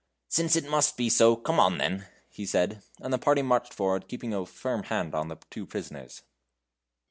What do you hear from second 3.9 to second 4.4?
keeping